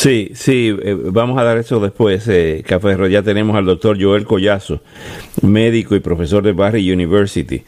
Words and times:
Sí, 0.00 0.30
sí, 0.32 0.74
eh, 0.82 0.96
vamos 0.98 1.38
a 1.38 1.44
dar 1.44 1.58
eso 1.58 1.78
después, 1.78 2.26
eh, 2.26 2.64
Café 2.66 2.96
Ya 3.10 3.22
tenemos 3.22 3.54
al 3.54 3.66
doctor 3.66 4.02
Joel 4.02 4.24
Collazo, 4.24 4.80
médico 5.42 5.94
y 5.94 6.00
profesor 6.00 6.42
de 6.42 6.52
Barry 6.52 6.90
University. 6.90 7.64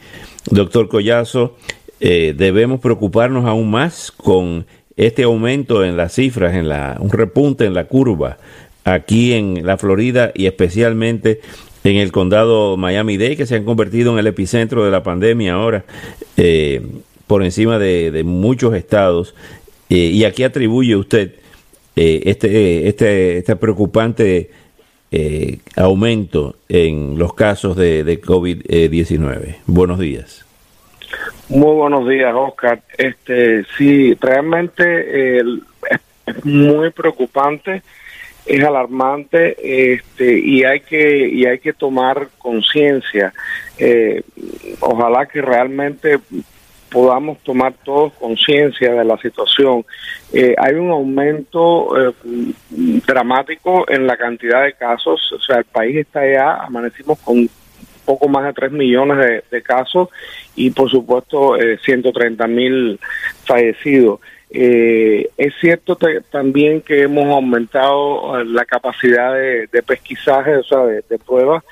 Doctor 0.49 0.87
Collazo, 0.87 1.55
eh, 1.99 2.33
debemos 2.35 2.79
preocuparnos 2.79 3.45
aún 3.45 3.69
más 3.69 4.11
con 4.11 4.65
este 4.97 5.21
aumento 5.21 5.85
en 5.85 5.95
las 5.95 6.15
cifras, 6.15 6.55
en 6.55 6.69
la, 6.69 6.97
un 6.99 7.11
repunte 7.11 7.65
en 7.65 7.75
la 7.75 7.85
curva 7.85 8.39
aquí 8.83 9.33
en 9.33 9.63
la 9.63 9.77
Florida 9.77 10.31
y 10.33 10.47
especialmente 10.47 11.39
en 11.83 11.97
el 11.97 12.11
condado 12.11 12.77
Miami-Dade, 12.77 13.37
que 13.37 13.45
se 13.45 13.57
han 13.57 13.63
convertido 13.63 14.11
en 14.11 14.17
el 14.17 14.25
epicentro 14.25 14.83
de 14.83 14.89
la 14.89 15.03
pandemia 15.03 15.53
ahora, 15.53 15.85
eh, 16.37 16.81
por 17.27 17.43
encima 17.43 17.77
de, 17.77 18.23
muchos 18.25 18.73
estados. 18.73 19.35
Eh, 19.91 20.09
y 20.11 20.23
aquí 20.23 20.43
atribuye 20.43 20.95
usted 20.95 21.42
este, 21.95 22.89
este, 22.89 23.37
este 23.37 23.55
preocupante 23.55 24.49
eh, 25.11 25.59
aumento 25.75 26.55
en 26.67 27.19
los 27.19 27.33
casos 27.33 27.75
de, 27.75 28.03
de 28.03 28.19
COVID-19. 28.21 29.57
Buenos 29.67 29.99
días. 29.99 30.43
Muy 31.49 31.75
buenos 31.75 32.07
días, 32.07 32.33
Oscar. 32.35 32.81
Este, 32.97 33.63
sí, 33.77 34.15
realmente 34.19 35.37
es, 35.37 35.45
muy 36.43 36.89
preocupante, 36.89 37.83
es 38.45 38.63
alarmante, 38.63 39.93
este, 39.93 40.39
y 40.39 40.63
hay 40.63 40.79
que 40.79 41.27
y 41.27 41.45
hay 41.45 41.59
que 41.59 41.73
tomar 41.73 42.29
conciencia. 42.37 43.33
Eh, 43.77 44.23
ojalá 44.79 45.25
que 45.25 45.41
realmente 45.41 46.19
podamos 46.93 47.39
tomar 47.39 47.73
todos 47.83 48.13
conciencia 48.13 48.93
de 48.93 49.03
la 49.03 49.17
situación. 49.17 49.83
Eh, 50.31 50.53
hay 50.57 50.75
un 50.75 50.91
aumento 50.91 51.89
eh, 51.97 52.13
dramático 53.07 53.89
en 53.89 54.05
la 54.05 54.15
cantidad 54.15 54.63
de 54.63 54.73
casos, 54.73 55.33
o 55.33 55.39
sea, 55.39 55.57
el 55.57 55.65
país 55.65 55.97
está 55.97 56.21
ya, 56.31 56.57
amanecimos 56.57 57.17
con 57.19 57.49
poco 58.05 58.27
más 58.27 58.45
de 58.45 58.53
3 58.53 58.71
millones 58.73 59.43
de, 59.49 59.61
casos 59.61 60.09
y 60.55 60.69
por 60.71 60.91
supuesto 60.91 61.57
eh, 61.57 61.79
130 61.83 62.47
mil 62.47 62.99
fallecidos. 63.45 64.19
Eh, 64.51 65.29
es 65.37 65.53
cierto 65.59 65.97
también 66.29 66.81
que 66.81 67.03
hemos 67.03 67.25
aumentado 67.25 68.43
la 68.43 68.65
capacidad 68.65 69.33
de, 69.33 69.83
pesquisaje, 69.83 70.57
o 70.57 70.63
sea, 70.63 70.79
de 70.85 71.19
pruebas, 71.25 71.63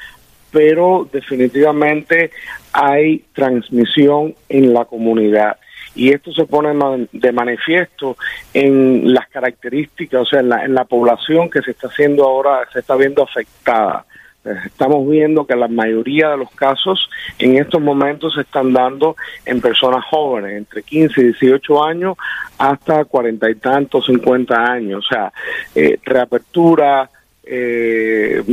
pero 0.52 1.08
definitivamente 1.12 2.32
hay 2.74 3.24
transmisión 3.34 4.36
en 4.50 4.74
la 4.74 4.86
comunidad. 4.86 5.58
Y 5.94 6.14
esto 6.14 6.32
se 6.32 6.46
pone 6.46 6.70
de 7.12 7.32
manifiesto 7.32 8.16
en 8.54 9.14
las 9.14 9.28
características, 9.28 10.22
o 10.22 10.26
sea, 10.26 10.40
en 10.40 10.50
la, 10.50 10.64
en 10.64 10.74
la 10.74 10.86
población 10.86 11.50
que 11.50 11.62
se 11.62 11.72
está 11.72 11.88
haciendo 11.88 12.24
ahora, 12.24 12.62
se 12.72 12.80
está 12.80 12.96
viendo 12.96 13.24
afectada. 13.24 14.06
Estamos 14.66 15.08
viendo 15.08 15.46
que 15.46 15.56
la 15.56 15.68
mayoría 15.68 16.30
de 16.30 16.38
los 16.38 16.50
casos 16.52 17.10
en 17.38 17.58
estos 17.58 17.80
momentos 17.80 18.34
se 18.34 18.42
están 18.42 18.74
dando 18.74 19.16
en 19.46 19.62
personas 19.62 20.04
jóvenes, 20.06 20.58
entre 20.58 20.82
15 20.82 21.22
y 21.22 21.24
18 21.26 21.84
años 21.84 22.18
hasta 22.58 23.06
cuarenta 23.06 23.50
y 23.52 23.56
tantos, 23.56 24.08
50 24.08 24.56
años. 24.56 25.06
O 25.06 25.08
sea, 25.08 25.32
eh, 25.76 26.00
reapertura, 26.04 27.08
eh, 27.44 28.44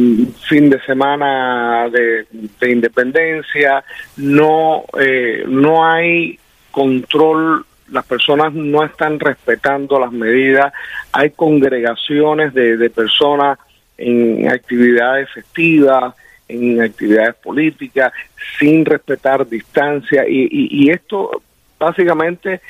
fin 0.48 0.70
de 0.70 0.80
semana 0.80 1.88
de, 1.90 2.26
independencia, 2.70 3.84
no, 4.16 4.84
eh, 4.98 5.44
no 5.46 5.84
hay 5.84 6.38
control, 6.70 7.64
las 7.90 8.06
personas 8.06 8.52
no 8.54 8.84
están 8.84 9.20
respetando 9.20 9.98
las 9.98 10.12
medidas, 10.12 10.72
hay 11.12 11.30
congregaciones 11.30 12.54
de, 12.54 12.76
de 12.76 12.90
personas 12.90 13.58
en 13.96 14.48
actividades 14.48 15.28
festivas, 15.30 16.14
en 16.48 16.80
actividades 16.80 17.34
políticas, 17.36 18.12
sin 18.58 18.84
respetar 18.84 19.46
distancia, 19.46 20.26
y, 20.26 20.48
y, 20.50 20.90
esto 20.90 21.42
básicamente 21.78 22.60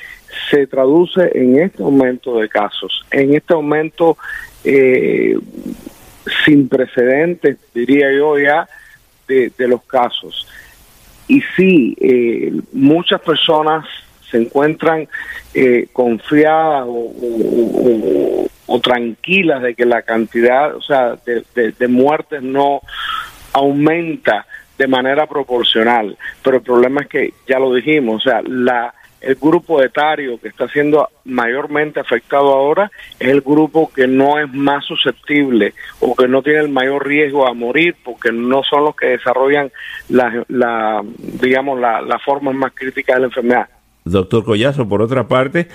se 0.51 0.67
traduce 0.67 1.31
en 1.35 1.61
este 1.61 1.83
aumento 1.83 2.39
de 2.39 2.49
casos, 2.49 3.05
en 3.11 3.35
este 3.35 3.55
aumento 3.55 4.17
eh, 4.65 5.39
sin 6.49 6.69
precedentes, 6.69 7.59
diría 7.75 8.11
yo 8.11 8.39
ya, 8.39 8.67
de, 9.27 9.53
los 9.69 9.83
casos. 9.83 10.49
Y 11.27 11.43
sí, 11.55 11.95
eh, 12.01 12.53
muchas 12.73 13.21
personas 13.21 13.85
se 14.31 14.39
encuentran 14.39 15.07
eh, 15.53 15.89
confiadas 15.93 16.87
o, 16.89 18.47
tranquilas 18.83 19.61
de 19.61 19.75
que 19.75 19.85
la 19.85 20.03
cantidad, 20.03 20.75
o 20.75 20.81
sea, 20.81 21.19
de 21.25 21.89
muertes 21.89 22.41
no 22.43 22.81
aumenta 23.53 24.47
de 24.79 24.87
manera 24.87 25.27
proporcional. 25.27 26.17
Pero 26.43 26.59
el 26.59 26.63
problema 26.63 27.03
es 27.03 27.09
que, 27.09 27.35
ya 27.47 27.59
lo 27.59 27.75
dijimos, 27.75 28.25
o 28.25 28.31
sea, 28.31 28.41
la 28.43 28.95
el 29.21 29.35
grupo 29.35 29.83
etario 29.83 30.39
que 30.41 30.49
está 30.49 30.69
siendo 30.69 31.09
mayormente 31.25 32.01
afectado 32.01 32.53
ahora 32.53 32.91
es 33.19 33.29
el 33.29 33.41
grupo 33.41 33.91
que 33.93 34.07
no 34.07 34.39
es 34.39 34.53
más 34.53 34.85
susceptible 34.85 35.75
o 36.01 36.15
que 36.15 36.29
no 36.29 36.43
tiene 36.43 36.61
el 36.61 36.69
mayor 36.69 37.07
riesgo 37.07 37.47
a 37.47 37.55
morir 37.55 37.97
porque 38.05 38.33
no 38.33 38.63
son 38.63 38.85
los 38.85 38.97
que 38.97 39.09
desarrollan 39.09 39.71
la, 40.09 40.45
la 40.49 41.03
digamos 41.41 41.81
la, 41.81 42.01
la 42.01 42.19
forma 42.19 42.53
más 42.53 42.73
crítica 42.75 43.15
de 43.15 43.21
la 43.21 43.27
enfermedad. 43.27 43.69
Doctor 44.05 44.45
Collazo, 44.45 44.89
por 44.89 45.03
otra 45.03 45.29
parte, 45.29 45.69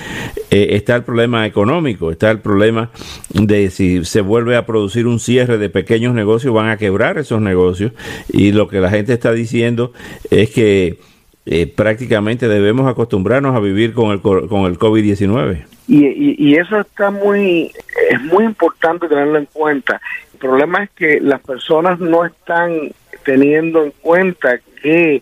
eh, 0.49 0.69
está 0.71 0.95
el 0.95 1.03
problema 1.03 1.45
económico, 1.45 2.11
está 2.11 2.31
el 2.31 2.39
problema 2.39 2.89
de 3.33 3.69
si 3.69 4.03
se 4.05 4.21
vuelve 4.21 4.55
a 4.55 4.65
producir 4.65 5.07
un 5.07 5.19
cierre 5.19 5.57
de 5.57 5.69
pequeños 5.69 6.13
negocios, 6.13 6.53
van 6.53 6.69
a 6.69 6.77
quebrar 6.77 7.17
esos 7.17 7.41
negocios 7.41 7.91
y 8.29 8.51
lo 8.51 8.67
que 8.67 8.79
la 8.79 8.89
gente 8.89 9.13
está 9.13 9.33
diciendo 9.33 9.93
es 10.31 10.49
que 10.49 10.97
eh, 11.45 11.67
prácticamente 11.67 12.47
debemos 12.47 12.87
acostumbrarnos 12.89 13.55
a 13.55 13.59
vivir 13.59 13.93
con 13.93 14.11
el, 14.11 14.21
con 14.21 14.65
el 14.65 14.79
COVID-19. 14.79 15.65
Y, 15.87 16.35
y, 16.37 16.55
eso 16.55 16.79
está 16.79 17.11
muy, 17.11 17.71
es 18.09 18.21
muy 18.21 18.45
importante 18.45 19.09
tenerlo 19.09 19.37
en 19.37 19.47
cuenta. 19.51 19.99
El 20.33 20.39
problema 20.39 20.83
es 20.83 20.89
que 20.91 21.19
las 21.19 21.41
personas 21.41 21.99
no 21.99 22.25
están 22.25 22.93
teniendo 23.25 23.83
en 23.83 23.91
cuenta 24.01 24.59
que 24.81 25.21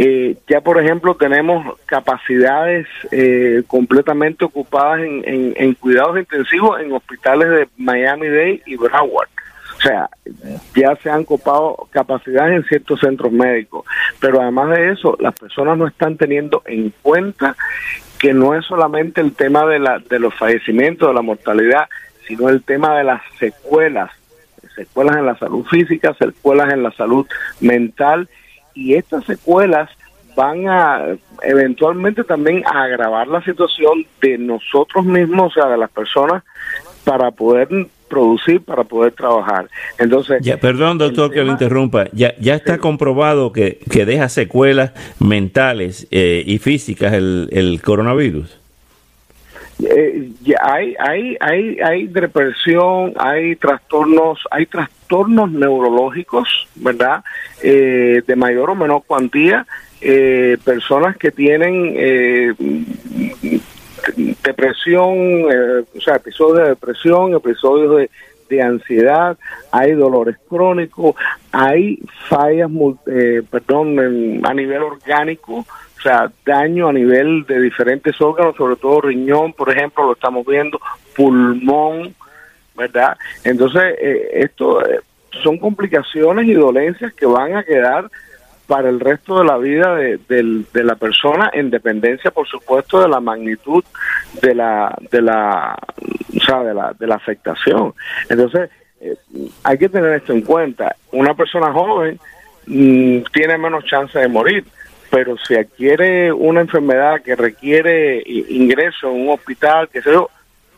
eh, 0.00 0.36
ya, 0.46 0.60
por 0.60 0.80
ejemplo, 0.80 1.16
tenemos 1.16 1.76
capacidades 1.84 2.86
eh, 3.10 3.64
completamente 3.66 4.44
ocupadas 4.44 5.00
en, 5.00 5.54
en, 5.56 5.74
cuidados 5.74 6.16
intensivos 6.18 6.80
en 6.80 6.92
hospitales 6.92 7.50
de 7.50 7.68
Miami-Dade 7.78 8.62
y 8.64 8.76
Broward. 8.76 9.28
O 9.78 9.80
sea, 9.80 10.10
ya 10.74 10.96
se 10.96 11.08
han 11.08 11.22
copado 11.22 11.86
capacidades 11.90 12.56
en 12.56 12.64
ciertos 12.64 12.98
centros 12.98 13.30
médicos, 13.30 13.84
pero 14.18 14.42
además 14.42 14.76
de 14.76 14.90
eso, 14.90 15.16
las 15.20 15.38
personas 15.38 15.78
no 15.78 15.86
están 15.86 16.16
teniendo 16.16 16.62
en 16.66 16.92
cuenta 17.00 17.54
que 18.18 18.34
no 18.34 18.56
es 18.56 18.64
solamente 18.66 19.20
el 19.20 19.32
tema 19.34 19.64
de, 19.66 19.78
la, 19.78 20.00
de 20.00 20.18
los 20.18 20.34
fallecimientos, 20.34 21.08
de 21.08 21.14
la 21.14 21.22
mortalidad, 21.22 21.88
sino 22.26 22.48
el 22.48 22.64
tema 22.64 22.98
de 22.98 23.04
las 23.04 23.22
secuelas, 23.38 24.10
secuelas 24.74 25.16
en 25.16 25.26
la 25.26 25.38
salud 25.38 25.64
física, 25.66 26.12
secuelas 26.14 26.72
en 26.72 26.82
la 26.82 26.90
salud 26.90 27.24
mental, 27.60 28.28
y 28.74 28.94
estas 28.94 29.24
secuelas 29.26 29.88
van 30.34 30.68
a 30.68 31.04
eventualmente 31.42 32.24
también 32.24 32.64
a 32.66 32.82
agravar 32.82 33.28
la 33.28 33.42
situación 33.42 34.06
de 34.20 34.38
nosotros 34.38 35.04
mismos, 35.04 35.52
o 35.52 35.60
sea, 35.60 35.70
de 35.70 35.78
las 35.78 35.90
personas, 35.90 36.42
para 37.04 37.30
poder 37.30 37.68
producir 38.08 38.60
para 38.62 38.84
poder 38.84 39.12
trabajar. 39.12 39.68
Entonces, 39.98 40.40
ya, 40.42 40.56
perdón, 40.56 40.98
doctor, 40.98 41.30
que 41.30 41.42
lo 41.42 41.52
interrumpa. 41.52 42.06
Ya, 42.12 42.34
ya 42.38 42.54
está 42.54 42.78
comprobado 42.78 43.52
que, 43.52 43.78
que, 43.90 44.04
deja 44.04 44.28
secuelas 44.28 44.92
mentales 45.20 46.08
eh, 46.10 46.42
y 46.46 46.58
físicas 46.58 47.12
el, 47.12 47.48
el 47.52 47.80
coronavirus. 47.82 48.58
Eh, 49.84 50.30
hay, 50.60 50.96
hay, 50.98 51.36
hay, 51.38 51.78
hay 51.78 52.06
depresión, 52.08 53.14
hay 53.16 53.54
trastornos, 53.56 54.40
hay 54.50 54.66
trastornos 54.66 55.52
neurológicos, 55.52 56.66
¿verdad? 56.74 57.22
Eh, 57.62 58.22
de 58.26 58.36
mayor 58.36 58.70
o 58.70 58.74
menor 58.74 59.02
cuantía, 59.06 59.66
personas 60.64 61.16
que 61.16 61.32
tienen 61.32 61.96
depresión, 64.42 65.16
eh, 65.16 65.84
o 65.96 66.00
sea, 66.00 66.16
episodios 66.16 66.58
de 66.58 66.68
depresión, 66.70 67.34
episodios 67.34 68.08
de, 68.48 68.62
ansiedad, 68.62 69.36
hay 69.70 69.92
dolores 69.92 70.36
crónicos, 70.48 71.14
hay 71.52 72.00
fallas, 72.30 72.70
eh, 73.06 73.42
perdón, 73.50 74.40
a 74.42 74.54
nivel 74.54 74.82
orgánico, 74.82 75.66
o 75.98 76.00
sea, 76.00 76.32
daño 76.46 76.88
a 76.88 76.92
nivel 76.92 77.44
de 77.44 77.60
diferentes 77.60 78.18
órganos, 78.20 78.56
sobre 78.56 78.76
todo 78.76 79.02
riñón, 79.02 79.52
por 79.52 79.70
ejemplo, 79.70 80.06
lo 80.06 80.12
estamos 80.14 80.46
viendo, 80.46 80.80
pulmón, 81.14 82.14
¿verdad? 82.76 83.18
Entonces, 83.44 83.82
eh, 84.00 84.28
esto 84.34 84.86
eh, 84.86 85.00
son 85.42 85.58
complicaciones 85.58 86.46
y 86.46 86.54
dolencias 86.54 87.12
que 87.12 87.26
van 87.26 87.56
a 87.56 87.64
quedar 87.64 88.08
para 88.68 88.90
el 88.90 89.00
resto 89.00 89.38
de 89.38 89.46
la 89.46 89.56
vida 89.56 89.96
de, 89.96 90.20
de, 90.28 90.84
la 90.84 90.94
persona 90.94 91.50
en 91.54 91.70
dependencia 91.70 92.30
por 92.30 92.46
supuesto 92.46 93.00
de 93.00 93.08
la 93.08 93.18
magnitud 93.18 93.82
de 94.42 94.54
la 94.54 94.94
de 95.10 95.22
la 95.22 95.74
o 95.74 96.64
de 96.64 96.74
la 96.74 96.92
de 96.92 97.06
la 97.06 97.14
afectación. 97.14 97.94
Entonces 98.28 98.68
eh, 99.00 99.16
hay 99.64 99.78
que 99.78 99.88
tener 99.88 100.12
esto 100.12 100.34
en 100.34 100.42
cuenta. 100.42 100.94
Una 101.12 101.32
persona 101.32 101.72
joven 101.72 102.20
mm, 102.66 103.22
tiene 103.32 103.56
menos 103.56 103.84
chance 103.86 104.18
de 104.18 104.28
morir 104.28 104.64
pero 105.10 105.38
si 105.38 105.54
adquiere 105.54 106.30
una 106.30 106.60
enfermedad 106.60 107.22
que 107.22 107.34
requiere 107.34 108.22
ingreso 108.26 109.10
en 109.10 109.22
un 109.22 109.30
hospital 109.30 109.88
que 109.88 110.02
se 110.02 110.10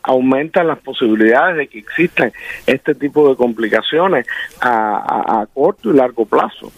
aumentan 0.03 0.67
las 0.67 0.79
posibilidades 0.79 1.57
de 1.57 1.67
que 1.67 1.79
existan 1.79 2.31
este 2.65 2.95
tipo 2.95 3.27
de 3.27 3.35
complicaciones 3.35 4.25
a, 4.61 5.41
a 5.41 5.45
corto 5.47 5.91
y 5.91 5.97
largo 5.97 6.25
plazo 6.25 6.71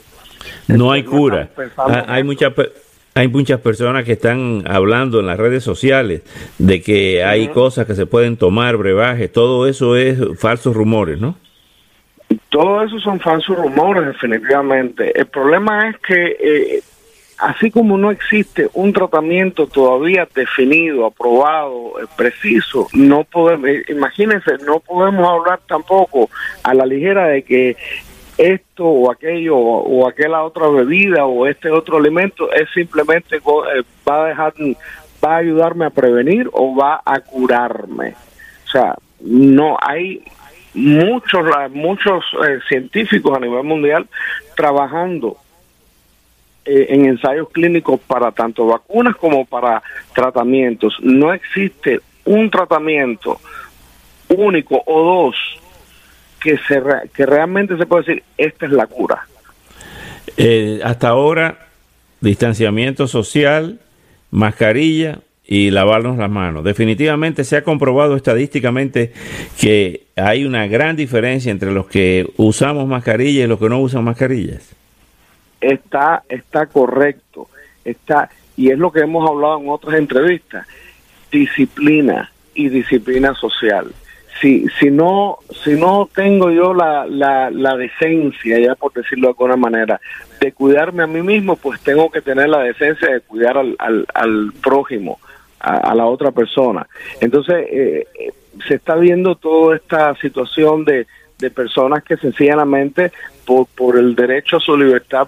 no 0.68 0.92
hay 0.92 1.04
cura. 1.04 1.50
Ah, 1.78 2.06
hay 2.07 2.24
muchas 2.24 2.54
hay 3.16 3.28
muchas 3.28 3.60
personas 3.60 4.06
que 4.06 4.13
están 4.13 4.63
hablando 4.68 5.19
en 5.19 5.28
las 5.28 5.38
redes 5.38 5.63
sociales 5.63 6.24
de 6.57 6.81
que 6.81 7.24
hay 7.24 7.50
cosas 7.50 7.86
que 7.86 7.94
se 7.94 8.07
pueden 8.07 8.38
tomar, 8.38 8.75
brebajes, 8.78 9.31
todo 9.31 9.68
eso 9.68 9.95
es 9.95 10.18
falsos 10.40 10.75
rumores, 10.75 11.19
¿no? 11.19 11.36
Todo 12.50 12.84
eso 12.84 13.00
son 13.00 13.19
falsos 13.19 13.56
rumores, 13.56 14.06
definitivamente. 14.07 15.18
El 15.19 15.28
problema 15.28 15.90
es 15.90 15.98
que, 16.00 16.38
eh, 16.40 16.81
así 17.38 17.69
como 17.69 17.98
no 17.98 18.10
existe 18.10 18.69
un 18.74 18.94
tratamiento 18.94 19.68
todavía 19.68 20.28
definido, 20.34 21.06
aprobado, 21.06 22.01
eh, 22.01 22.06
preciso, 22.18 22.88
no 22.94 23.25
podemos, 23.25 23.69
eh, 23.69 23.84
imagínense, 23.90 24.57
no 24.66 24.80
podemos 24.80 25.28
hablar 25.28 25.60
tampoco 25.68 26.31
a 26.63 26.74
la 26.74 26.86
ligera 26.86 27.28
de 27.28 27.44
que 27.44 27.78
esto 28.44 28.86
o 28.86 29.12
aquello 29.12 29.57
o, 29.57 30.07
aquella 30.07 30.44
otra 30.44 30.68
bebida 30.68 31.25
o 31.25 31.48
este 31.48 31.72
otro 31.72 31.98
alimento 31.98 32.51
es 32.51 32.69
simplemente 32.74 33.38
eh, 33.38 33.84
va 34.07 34.25
a 34.25 34.28
dejar 34.28 34.54
va 35.24 35.36
a 35.36 35.38
ayudarme 35.38 35.86
a 35.86 35.90
prevenir 35.90 36.50
o 36.51 36.75
va 36.75 37.01
a 37.06 37.19
curarme. 37.22 38.16
O 38.66 38.69
sea 38.69 38.95
no 39.22 39.78
hay 39.81 40.24
muchos 40.74 41.45
muchos 41.72 42.25
eh, 42.45 42.60
científicos 42.68 43.38
a 43.38 43.40
nivel 43.40 43.63
mundial 43.63 44.07
trabajando 44.56 45.38
eh, 46.66 46.88
en 46.90 47.06
ensayos 47.06 47.50
clínicos 47.50 48.00
para 48.01 48.31
tanto 48.31 48.68
vacunas 48.68 49.16
como 49.16 49.45
para 49.45 49.81
tratamientos. 50.13 50.98
No 51.01 51.34
existe 51.34 52.01
un 52.25 52.50
tratamiento 52.50 53.40
único 54.28 54.84
o 54.86 55.04
dos 55.04 55.62
que, 56.44 56.57
se, 56.68 56.81
que 57.13 57.25
realmente 57.25 57.78
se 57.78 57.86
puede 57.86 58.04
decir, 58.04 58.24
esta 58.38 58.66
es 58.66 58.72
la 58.74 58.86
cura. 58.86 59.25
Eh, 60.36 60.81
hasta 60.84 61.07
ahora, 61.07 61.68
distanciamiento 62.19 63.07
social, 63.07 63.80
mascarilla 64.30 65.19
y 65.45 65.72
lavarnos 65.72 66.18
las 66.18 66.30
manos. 66.30 66.63
Definitivamente 66.63 67.44
se 67.45 67.56
ha 67.56 67.63
comprobado 67.63 68.16
estadísticamente 68.16 69.13
que 69.60 70.04
hay 70.16 70.45
una 70.45 70.68
gran 70.68 70.95
diferencia 70.95 71.51
entre 71.51 71.72
los 71.72 71.88
que 71.88 72.30
usamos 72.38 72.88
mascarilla 72.88 73.45
y 73.45 73.48
los 73.48 73.60
que 73.60 73.69
no 73.69 73.80
usan 73.80 74.04
mascarillas. 74.04 74.75
Está, 75.62 76.24
está 76.28 76.66
correcto, 76.66 77.48
está, 77.86 78.30
y 78.57 78.69
es 78.69 78.78
lo 78.78 78.92
que 78.92 79.00
hemos 79.00 79.30
hablado 79.30 79.62
en 79.62 79.69
otras 79.69 79.95
entrevistas, 79.95 80.68
disciplina 81.31 82.31
y 82.54 82.68
disciplina 82.68 83.34
social 83.34 83.94
si, 84.41 84.65
si 84.80 84.91
no 84.91 85.39
si 85.63 85.71
no 85.71 86.09
tengo 86.13 86.51
yo 86.51 86.74
la, 86.74 87.06
la, 87.06 87.50
la 87.50 87.75
decencia, 87.75 88.59
ya 88.59 88.75
por 88.75 88.94
decirlo 88.94 89.27
de 89.27 89.31
alguna 89.31 89.56
manera, 89.56 90.01
de 90.39 90.51
cuidarme 90.51 91.03
a 91.03 91.07
mí 91.07 91.21
mismo, 91.21 91.56
pues 91.56 91.80
tengo 91.81 92.09
que 92.12 92.21
tener 92.21 92.50
la 92.50 92.59
decencia 92.59 93.09
de 93.09 93.21
cuidar 93.21 93.57
al, 93.57 93.75
al, 93.80 94.06
al 94.13 94.53
prójimo, 94.62 95.19
a, 95.59 95.95
la 95.95 96.06
otra 96.06 96.31
persona. 96.31 96.85
Entonces, 97.21 97.65
eh, 97.71 98.07
eh, 98.19 98.33
se 98.68 98.75
está 98.75 98.95
viendo 98.95 99.35
toda 99.35 99.75
esta 99.77 100.15
situación 100.15 100.83
de, 100.83 101.07
de 101.39 101.50
personas 101.50 102.03
que 102.03 102.18
sencillamente 102.18 103.12
por, 103.45 103.68
por 103.68 103.97
el 103.97 104.15
derecho 104.15 104.57
a 104.57 104.59
su 104.59 104.77
libertad 104.77 105.27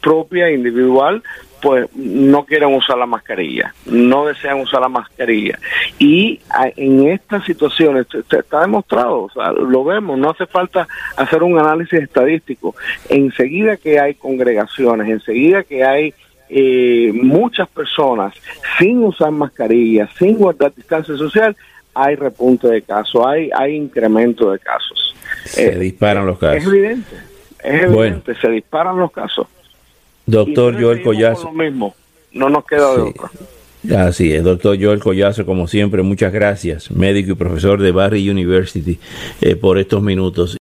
propia, 0.00 0.50
individual, 0.50 1.22
pues 1.60 1.88
no 1.94 2.44
quieren 2.44 2.74
usar 2.74 2.98
la 2.98 3.06
mascarilla, 3.06 3.74
no 3.86 4.26
desean 4.26 4.60
usar 4.60 4.80
la 4.80 4.88
mascarilla. 4.88 5.58
Y 5.98 6.40
en 6.76 7.08
estas 7.08 7.44
situaciones 7.44 8.06
está 8.30 8.60
demostrado, 8.60 9.22
o 9.22 9.30
sea, 9.30 9.52
lo 9.52 9.84
vemos, 9.84 10.18
no 10.18 10.30
hace 10.30 10.46
falta 10.46 10.86
hacer 11.16 11.42
un 11.42 11.58
análisis 11.58 12.00
estadístico. 12.00 12.74
Enseguida 13.08 13.76
que 13.76 13.98
hay 13.98 14.14
congregaciones, 14.14 15.08
enseguida 15.08 15.64
que 15.64 15.84
hay 15.84 16.14
eh, 16.48 17.10
muchas 17.12 17.68
personas 17.68 18.34
sin 18.78 19.02
usar 19.02 19.30
mascarilla, 19.32 20.08
sin 20.18 20.36
guardar 20.36 20.74
distancia 20.74 21.16
social, 21.16 21.56
hay 21.94 22.14
repunte 22.14 22.68
de 22.68 22.82
casos, 22.82 23.26
hay, 23.26 23.50
hay 23.54 23.74
incremento 23.74 24.52
de 24.52 24.58
casos. 24.60 25.14
Se 25.44 25.76
disparan 25.78 26.26
los 26.26 26.38
casos. 26.38 26.62
Es 26.62 26.66
evidente, 26.66 27.16
es 27.64 27.82
evidente, 27.82 28.34
se 28.36 28.48
disparan 28.50 28.96
los 28.98 29.10
casos. 29.10 29.48
Doctor 30.28 30.80
Joel 30.80 31.02
Collazo. 31.02 31.50
mismo. 31.52 31.94
No 32.32 32.48
nos 32.48 32.64
queda 32.64 32.94
de 32.94 33.02
otra. 33.02 33.30
Así 33.96 34.32
es, 34.32 34.42
doctor 34.42 34.76
Joel 34.80 34.98
Collazo, 34.98 35.46
como 35.46 35.68
siempre, 35.68 36.02
muchas 36.02 36.32
gracias, 36.32 36.90
médico 36.90 37.32
y 37.32 37.34
profesor 37.36 37.80
de 37.80 37.92
Barry 37.92 38.28
University, 38.28 38.98
eh, 39.40 39.54
por 39.54 39.78
estos 39.78 40.02
minutos. 40.02 40.56